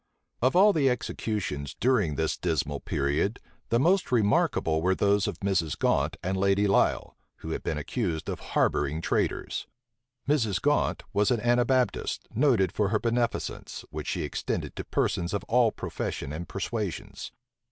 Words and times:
Of 0.41 0.55
all 0.55 0.73
the 0.73 0.89
executions, 0.89 1.75
during 1.79 2.15
this 2.15 2.35
dismal 2.35 2.79
period, 2.79 3.39
the 3.69 3.79
most 3.79 4.11
remarkable 4.11 4.81
were 4.81 4.95
those 4.95 5.27
of 5.27 5.39
Mrs. 5.41 5.77
Gaunt 5.77 6.17
and 6.23 6.35
Lady 6.35 6.65
Lisle, 6.67 7.15
who 7.35 7.51
had 7.51 7.61
been 7.61 7.77
accused 7.77 8.27
of 8.27 8.39
harboring 8.39 8.99
traitors. 9.01 9.67
Mrs. 10.27 10.59
Gaunt 10.59 11.03
was 11.13 11.29
an 11.29 11.39
Anabaptist, 11.39 12.27
noted 12.33 12.71
for 12.71 12.87
her 12.89 12.97
beneficence, 12.99 13.85
which 13.91 14.07
she 14.07 14.23
extended 14.23 14.75
to 14.75 14.83
persons 14.85 15.35
of 15.35 15.43
all 15.43 15.71
profession 15.71 16.33
and 16.33 16.49
persuasions. 16.49 17.31